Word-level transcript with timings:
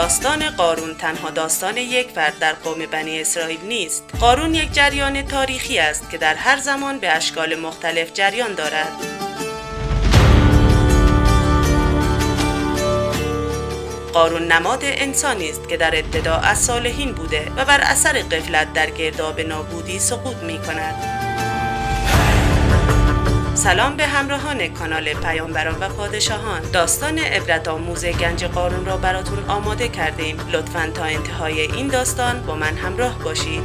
داستان 0.00 0.50
قارون 0.50 0.94
تنها 0.94 1.30
داستان 1.30 1.76
یک 1.76 2.10
فرد 2.10 2.38
در 2.38 2.52
قوم 2.52 2.86
بنی 2.86 3.20
اسرائیل 3.20 3.60
نیست. 3.68 4.04
قارون 4.20 4.54
یک 4.54 4.72
جریان 4.72 5.22
تاریخی 5.22 5.78
است 5.78 6.10
که 6.10 6.18
در 6.18 6.34
هر 6.34 6.56
زمان 6.56 6.98
به 6.98 7.10
اشکال 7.10 7.54
مختلف 7.54 8.12
جریان 8.12 8.54
دارد. 8.54 8.92
قارون 14.12 14.52
نماد 14.52 14.80
انسانی 14.82 15.50
است 15.50 15.68
که 15.68 15.76
در 15.76 15.98
ابتدا 15.98 16.34
از 16.34 16.58
صالحین 16.58 17.12
بوده 17.12 17.52
و 17.56 17.64
بر 17.64 17.80
اثر 17.80 18.12
قفلت 18.12 18.72
در 18.72 18.90
گرداب 18.90 19.40
نابودی 19.40 19.98
سقوط 19.98 20.36
می 20.36 20.58
کند. 20.58 21.49
سلام 23.54 23.96
به 23.96 24.06
همراهان 24.06 24.68
کانال 24.68 25.14
پیامبران 25.14 25.80
و 25.80 25.88
پادشاهان. 25.88 26.70
داستان 26.72 27.18
عبرت 27.18 27.68
آموز 27.68 28.04
گنج 28.04 28.44
قارون 28.44 28.86
را 28.86 28.96
براتون 28.96 29.44
آماده 29.48 29.88
کردیم. 29.88 30.36
لطفا 30.52 30.90
تا 30.94 31.04
انتهای 31.04 31.60
این 31.60 31.88
داستان 31.88 32.42
با 32.42 32.54
من 32.54 32.76
همراه 32.76 33.18
باشید. 33.18 33.62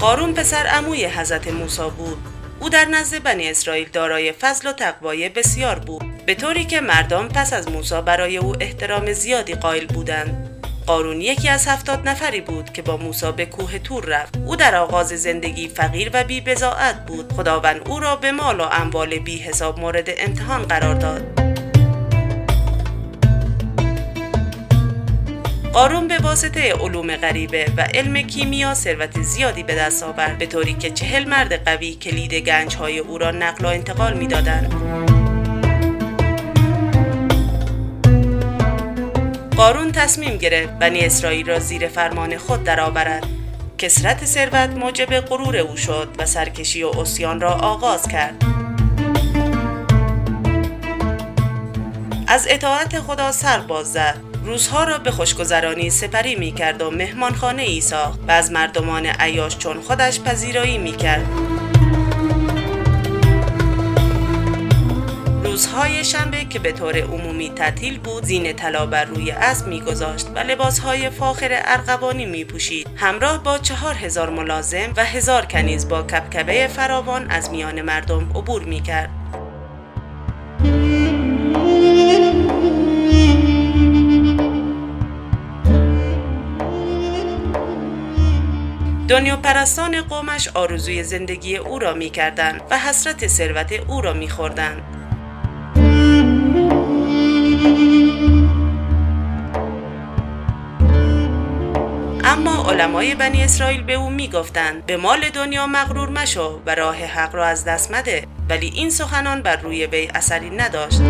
قارون 0.00 0.34
پسر 0.34 0.66
عموی 0.66 1.06
حضرت 1.06 1.48
موسی 1.48 1.90
بود. 1.98 2.18
او 2.60 2.68
در 2.68 2.84
نزد 2.84 3.22
بنی 3.22 3.48
اسرائیل 3.48 3.88
دارای 3.92 4.32
فضل 4.32 4.68
و 4.68 4.72
تقوای 4.72 5.28
بسیار 5.28 5.78
بود 5.78 6.04
به 6.26 6.34
طوری 6.34 6.64
که 6.64 6.80
مردم 6.80 7.28
پس 7.28 7.52
از 7.52 7.68
موسی 7.68 8.00
برای 8.00 8.36
او 8.36 8.54
احترام 8.60 9.12
زیادی 9.12 9.54
قائل 9.54 9.86
بودند. 9.86 10.55
قارون 10.86 11.20
یکی 11.20 11.48
از 11.48 11.66
هفتاد 11.66 12.08
نفری 12.08 12.40
بود 12.40 12.72
که 12.72 12.82
با 12.82 12.96
موسی 12.96 13.32
به 13.32 13.46
کوه 13.46 13.78
تور 13.78 14.04
رفت. 14.04 14.36
او 14.46 14.56
در 14.56 14.74
آغاز 14.74 15.08
زندگی 15.08 15.68
فقیر 15.68 16.10
و 16.12 16.24
بی 16.24 16.42
بود. 17.06 17.32
خداوند 17.32 17.88
او 17.88 18.00
را 18.00 18.16
به 18.16 18.32
مال 18.32 18.60
و 18.60 18.68
اموال 18.72 19.18
بی 19.18 19.38
حساب 19.38 19.80
مورد 19.80 20.08
امتحان 20.18 20.62
قرار 20.62 20.94
داد. 20.94 21.46
قارون 25.72 26.08
به 26.08 26.18
واسطه 26.18 26.72
علوم 26.72 27.16
غریبه 27.16 27.66
و 27.76 27.80
علم 27.80 28.22
کیمیا 28.22 28.74
ثروت 28.74 29.22
زیادی 29.22 29.62
به 29.62 29.74
دست 29.74 30.02
آورد 30.02 30.38
به 30.38 30.46
طوری 30.46 30.74
که 30.74 30.90
چهل 30.90 31.28
مرد 31.28 31.64
قوی 31.64 31.94
کلید 31.94 32.34
گنج 32.34 32.76
های 32.76 32.98
او 32.98 33.18
را 33.18 33.30
نقل 33.30 33.64
و 33.64 33.68
انتقال 33.68 34.14
می‌دادند. 34.14 35.05
قارون 39.56 39.92
تصمیم 39.92 40.36
گرفت 40.36 40.72
بنی 40.72 41.00
اسرائیل 41.00 41.46
را 41.46 41.58
زیر 41.58 41.88
فرمان 41.88 42.38
خود 42.38 42.64
درآورد. 42.64 43.26
کسرت 43.78 44.24
ثروت 44.24 44.70
موجب 44.70 45.20
غرور 45.20 45.56
او 45.56 45.76
شد 45.76 46.08
و 46.18 46.26
سرکشی 46.26 46.82
و 46.82 46.88
اسیان 46.88 47.40
را 47.40 47.52
آغاز 47.52 48.08
کرد. 48.08 48.44
از 52.26 52.46
اطاعت 52.50 53.00
خدا 53.00 53.32
سر 53.32 53.58
باز 53.58 53.92
زد. 53.92 54.16
روزها 54.44 54.84
را 54.84 54.98
به 54.98 55.10
خوشگذرانی 55.10 55.90
سپری 55.90 56.34
می 56.34 56.52
کرد 56.52 56.82
و 56.82 56.90
مهمانخانه 56.90 57.62
ای 57.62 57.80
ساخت 57.80 58.20
و 58.28 58.30
از 58.30 58.52
مردمان 58.52 59.06
عیاش 59.06 59.58
چون 59.58 59.80
خودش 59.80 60.20
پذیرایی 60.20 60.78
می 60.78 60.92
کرد. 60.92 61.55
شنبه 66.06 66.44
که 66.44 66.58
به 66.58 66.72
طور 66.72 66.98
عمومی 66.98 67.50
تعطیل 67.50 67.98
بود 67.98 68.24
زین 68.24 68.52
طلا 68.52 68.86
بر 68.86 69.04
روی 69.04 69.30
اسب 69.30 69.66
میگذاشت 69.66 70.26
و 70.34 70.38
لباسهای 70.38 71.10
فاخر 71.10 71.48
ارغوانی 71.64 72.26
میپوشید. 72.26 72.88
همراه 72.96 73.42
با 73.42 73.58
چهار 73.58 73.94
هزار 73.94 74.30
ملازم 74.30 74.92
و 74.96 75.04
هزار 75.04 75.44
کنیز 75.44 75.88
با 75.88 76.02
کبکبه 76.02 76.68
فراوان 76.68 77.30
از 77.30 77.50
میان 77.50 77.82
مردم 77.82 78.30
عبور 78.34 78.62
می‌کرد. 78.62 79.10
دنیا 89.08 89.36
پرستان 89.36 90.02
قومش 90.02 90.48
آرزوی 90.48 91.02
زندگی 91.02 91.56
او 91.56 91.78
را 91.78 91.94
می 91.94 92.12
و 92.70 92.78
حسرت 92.78 93.26
ثروت 93.26 93.72
او 93.72 94.00
را 94.00 94.12
می 94.12 94.28
اما 94.38 95.05
علمای 102.68 103.14
بنی 103.14 103.44
اسرائیل 103.44 103.82
به 103.82 103.94
او 103.94 104.10
می‌گفتند 104.10 104.86
به 104.86 104.96
مال 104.96 105.28
دنیا 105.28 105.66
مغرور 105.66 106.08
مشو 106.08 106.60
و 106.66 106.74
راه 106.74 106.96
حق 106.96 107.34
را 107.34 107.46
از 107.46 107.64
دست 107.64 107.90
مده. 107.90 108.26
ولی 108.50 108.66
این 108.66 108.90
سخنان 108.90 109.42
بر 109.42 109.56
روی 109.56 109.86
وی 109.86 110.08
اثری 110.14 110.50
نداشت. 110.50 111.00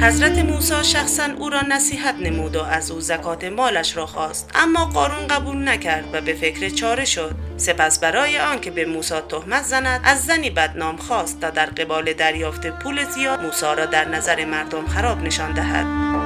حضرت 0.00 0.38
موسی 0.38 0.84
شخصا 0.84 1.28
او 1.38 1.50
را 1.50 1.60
نصیحت 1.60 2.14
نمود 2.20 2.56
و 2.56 2.62
از 2.62 2.90
او 2.90 3.00
زکات 3.00 3.44
مالش 3.44 3.96
را 3.96 4.06
خواست 4.06 4.50
اما 4.54 4.84
قارون 4.84 5.26
قبول 5.26 5.68
نکرد 5.68 6.04
و 6.12 6.20
به 6.20 6.34
فکر 6.34 6.68
چاره 6.68 7.04
شد. 7.04 7.34
سپس 7.56 7.98
برای 7.98 8.38
آنکه 8.38 8.70
به 8.70 8.84
موسی 8.84 9.20
تهمت 9.28 9.62
زند 9.62 10.00
از 10.04 10.24
زنی 10.24 10.50
بدنام 10.50 10.96
خواست 10.96 11.40
تا 11.40 11.50
در 11.50 11.66
قبال 11.66 12.12
دریافت 12.12 12.66
پول 12.66 13.04
زیاد 13.04 13.42
موسی 13.42 13.66
را 13.76 13.86
در 13.86 14.08
نظر 14.08 14.44
مردم 14.44 14.86
خراب 14.86 15.22
نشان 15.22 15.52
دهد. 15.52 16.23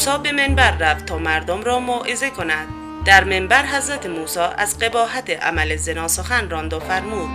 موسی 0.00 0.22
به 0.22 0.32
منبر 0.32 0.70
رفت 0.70 1.06
تا 1.06 1.18
مردم 1.18 1.62
را 1.62 1.78
موعظه 1.78 2.30
کند. 2.30 2.68
در 3.04 3.24
منبر 3.24 3.66
حضرت 3.66 4.06
موسی 4.06 4.40
از 4.58 4.78
قباحت 4.78 5.30
عمل 5.30 5.76
زنا 5.76 6.08
سخن 6.08 6.50
راند 6.50 6.74
و 6.74 6.80
فرمود. 6.80 7.28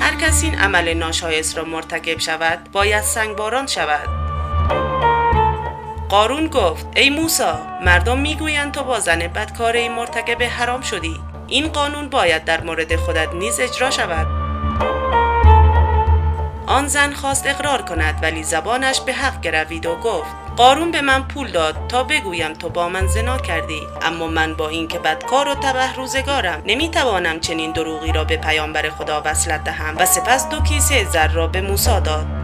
هر 0.00 0.14
کسی 0.20 0.46
این 0.46 0.58
عمل 0.58 0.94
ناشایست 0.94 1.58
را 1.58 1.64
مرتکب 1.64 2.18
شود 2.18 2.58
باید 2.72 3.02
سنگباران 3.02 3.66
شود. 3.66 4.08
قارون 6.08 6.46
گفت 6.46 6.86
ای 6.96 7.10
موسی 7.10 7.52
مردم 7.84 8.18
می‌گویند 8.18 8.72
تو 8.72 8.84
با 8.84 9.00
زن 9.00 9.18
بدکاره 9.18 9.88
مرتکب 9.88 10.42
حرام 10.42 10.80
شدی. 10.80 11.20
این 11.46 11.68
قانون 11.68 12.08
باید 12.08 12.44
در 12.44 12.60
مورد 12.60 12.96
خودت 12.96 13.34
نیز 13.34 13.60
اجرا 13.60 13.90
شود. 13.90 14.37
زن 16.88 17.12
خواست 17.12 17.46
اقرار 17.46 17.82
کند 17.82 18.18
ولی 18.22 18.42
زبانش 18.42 19.00
به 19.00 19.12
حق 19.12 19.40
گروید 19.40 19.86
و 19.86 19.96
گفت 19.96 20.30
قارون 20.56 20.90
به 20.90 21.00
من 21.00 21.22
پول 21.22 21.50
داد 21.50 21.76
تا 21.88 22.04
بگویم 22.04 22.52
تو 22.52 22.68
با 22.68 22.88
من 22.88 23.06
زنا 23.06 23.38
کردی. 23.38 23.80
اما 24.02 24.26
من 24.26 24.54
با 24.54 24.68
اینکه 24.68 24.98
بدکار 24.98 25.48
و 25.48 25.54
تبه 25.54 25.94
روزگارم 25.96 26.62
نمی‌توانم 26.66 27.40
چنین 27.40 27.72
دروغی 27.72 28.12
را 28.12 28.24
به 28.24 28.36
پیامبر 28.36 28.90
خدا 28.90 29.22
وصلت 29.24 29.64
دهم 29.64 29.96
و 29.98 30.06
سپس 30.06 30.48
دو 30.48 30.60
کیسه 30.60 31.04
زر 31.04 31.28
را 31.28 31.46
به 31.46 31.60
موسی 31.60 32.00
داد. 32.00 32.37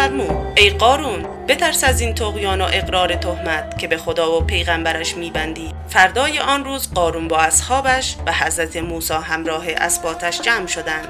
فرمود. 0.00 0.52
ای 0.56 0.70
قارون 0.70 1.46
بترس 1.48 1.84
از 1.84 2.00
این 2.00 2.14
تقیان 2.14 2.60
و 2.60 2.68
اقرار 2.72 3.14
تهمت 3.14 3.78
که 3.78 3.88
به 3.88 3.96
خدا 3.96 4.36
و 4.36 4.40
پیغمبرش 4.40 5.16
میبندی. 5.16 5.72
فردای 5.88 6.38
آن 6.38 6.64
روز 6.64 6.94
قارون 6.94 7.28
با 7.28 7.38
اصحابش 7.38 8.16
و 8.26 8.32
حضرت 8.32 8.76
موسی 8.76 9.14
همراه 9.14 9.64
اسباتش 9.76 10.40
جمع 10.40 10.66
شدند. 10.66 11.08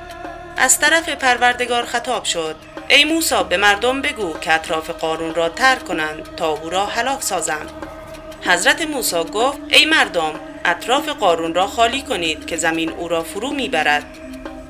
از 0.57 0.81
طرف 0.81 1.09
پروردگار 1.09 1.85
خطاب 1.85 2.25
شد. 2.25 2.57
ای 2.89 3.05
موسی 3.05 3.35
به 3.49 3.57
مردم 3.57 4.03
بگو 4.03 4.39
که 4.39 4.53
اطراف 4.53 4.91
قارون 4.91 5.35
را 5.35 5.49
ترک 5.49 5.85
کنند 5.85 6.35
تا 6.37 6.49
او 6.49 6.71
را 6.71 6.87
هلاک 6.87 7.23
سازم. 7.23 7.67
حضرت 8.43 8.83
موسی 8.83 9.25
گفت 9.35 9.59
ای 9.69 9.85
مردم 9.85 10.33
اطراف 10.65 11.09
قارون 11.09 11.55
را 11.55 11.67
خالی 11.67 12.03
کنید 12.03 12.47
که 12.47 12.57
زمین 12.57 12.91
او 12.91 13.09
را 13.09 13.23
فرو 13.23 13.51
می‌برد. 13.51 14.05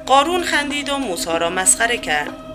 قارون 0.06 0.42
خندید 0.42 0.88
و 0.88 0.98
موسی 0.98 1.38
را 1.40 1.50
مسخره 1.50 1.98
کرد. 1.98 2.49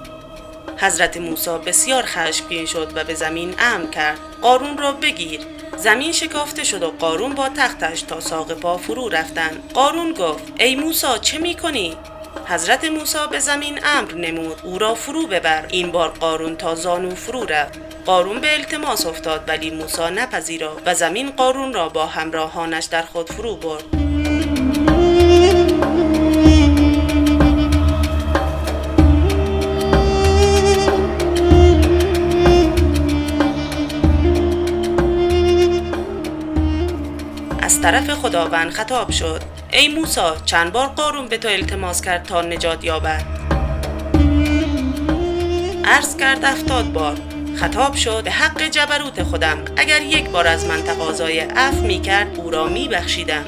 حضرت 0.78 1.18
موسی 1.18 1.58
بسیار 1.66 2.04
خشمگین 2.06 2.66
شد 2.66 2.92
و 2.96 3.04
به 3.04 3.14
زمین 3.14 3.56
ام 3.60 3.92
کرد. 3.92 4.20
قارون 4.42 4.78
را 4.78 4.92
بگیر. 4.92 5.40
زمین 5.78 6.12
شکافته 6.12 6.64
شد 6.64 6.84
و 6.84 6.92
قارون 7.00 7.34
با 7.34 7.50
تختش 7.50 8.02
تا 8.02 8.20
ساق 8.20 8.54
پا 8.54 8.78
فرو 8.78 9.10
رفتند. 9.10 9.72
قارون 9.74 10.14
گفت 10.14 10.44
ای 10.60 10.76
موسی 10.76 11.08
چه 11.22 11.38
می‌کنی؟ 11.38 11.98
حضرت 12.46 12.86
موسی 12.86 13.18
به 13.32 13.40
زمین 13.40 13.80
امر 13.84 14.14
نمود. 14.14 14.62
او 14.64 14.80
را 14.80 14.96
فرو 14.96 15.28
ببر. 15.28 15.66
این 15.70 15.92
بار 15.92 16.10
قارون 16.10 16.56
تا 16.56 16.76
زانو 16.76 17.16
فرو 17.16 17.46
رفت. 17.46 17.80
قارون 18.06 18.42
به 18.42 18.54
التماس 18.54 19.06
افتاد 19.06 19.44
ولی 19.48 19.70
موسی 19.70 20.10
نپذیرا 20.16 20.78
و 20.86 20.96
زمین 20.96 21.32
قارون 21.32 21.74
را 21.74 21.90
با 21.90 22.06
همراهانش 22.06 22.86
در 22.86 23.02
خود 23.02 23.32
فرو 23.32 23.56
برد. 23.56 24.05
طرف 38.06 38.18
خداوند 38.18 38.72
خطاب 38.72 39.12
شد. 39.12 39.42
ای 39.74 39.88
موسی 39.88 40.22
چند 40.46 40.72
بار 40.72 40.88
قارون 40.88 41.28
به 41.28 41.38
تو 41.38 41.48
التماس 41.48 42.02
کرد 42.02 42.24
تا 42.24 42.42
نجات 42.42 42.84
یابد؟ 42.84 43.24
عرض 45.86 46.18
کرد 46.18 46.46
افتاد 46.46 46.92
بار. 46.92 47.18
خطاب 47.56 47.96
شد 47.96 48.24
به 48.24 48.32
حق 48.32 48.62
جبروت 48.62 49.24
خودم. 49.24 49.58
اگر 49.78 50.02
یک 50.02 50.30
بار 50.30 50.48
از 50.48 50.66
من 50.66 50.84
تقاضای 50.84 51.40
عفو 51.40 51.82
می 51.82 52.02
کرد 52.02 52.40
او 52.40 52.50
را 52.50 52.68
می 52.68 52.88
بخشیدم 52.88 53.46